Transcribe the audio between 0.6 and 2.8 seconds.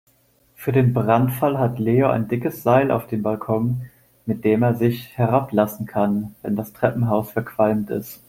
den Brandfall hat Leo ein dickes